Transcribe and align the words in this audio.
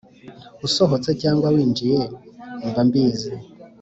usohotse 0.65 1.09
cyangwa 1.21 1.47
winjiye, 1.55 2.01
mba 2.69 2.81
mbizi. 2.87 3.31